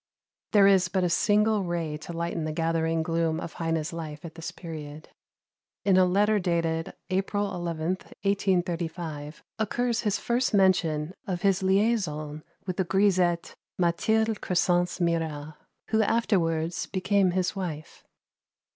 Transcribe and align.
There 0.51 0.65
is 0.65 0.87
but 0.87 1.03
a 1.03 1.11
single 1.11 1.61
ray 1.63 1.95
to 1.97 2.11
lighten 2.11 2.43
the 2.43 2.51
gathering 2.51 3.03
gloom 3.03 3.39
of 3.39 3.53
Heine's 3.53 3.93
life 3.93 4.25
at 4.25 4.33
this 4.33 4.49
period. 4.49 5.09
In 5.85 5.95
a 5.95 6.05
letter 6.05 6.39
dated, 6.39 6.93
April 7.11 7.51
11th, 7.51 8.05
1835, 8.23 9.43
occurs 9.59 9.99
his 10.01 10.17
first 10.17 10.55
mention 10.55 11.13
of 11.27 11.43
his 11.43 11.61
liaison 11.61 12.43
with 12.65 12.77
the 12.77 12.83
grisette 12.83 13.53
Mathilde 13.77 14.41
Crescence 14.41 14.99
Mirat, 14.99 15.53
who 15.89 16.01
afterwards 16.01 16.87
became 16.87 17.29
his 17.29 17.55
wife. 17.55 18.03